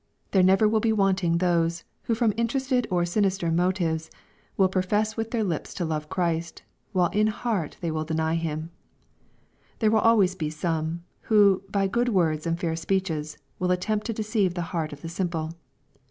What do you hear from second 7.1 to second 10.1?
in heart they deny Him. There will